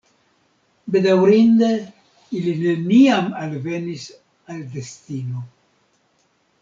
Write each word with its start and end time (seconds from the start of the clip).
Bedaŭrinde, 0.93 1.67
ili 2.39 2.53
neniam 2.63 3.29
alvenis 3.45 4.09
al 4.55 4.65
destino. 4.79 5.45